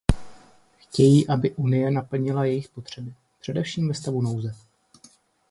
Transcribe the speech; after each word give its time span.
Chtějí, 0.77 1.27
aby 1.27 1.51
Unie 1.51 1.91
naplnila 1.91 2.45
jejich 2.45 2.69
potřeby, 2.69 3.13
především 3.41 3.87
ve 3.87 3.93
stavu 3.93 4.21
nouze. 4.21 4.53